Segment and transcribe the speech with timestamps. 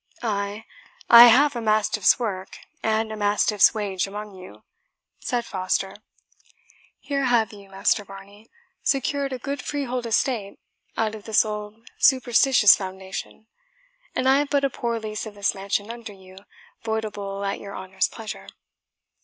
[0.23, 0.65] "Ay,
[1.11, 4.63] I have a mastiff's work and a mastiff's wage among you,"
[5.19, 5.95] said Foster.
[6.99, 8.49] "Here have you, Master Varney,
[8.81, 10.57] secured a good freehold estate
[10.97, 13.45] out of this old superstitious foundation;
[14.15, 16.39] and I have but a poor lease of this mansion under you,
[16.83, 18.47] voidable at your honour's pleasure."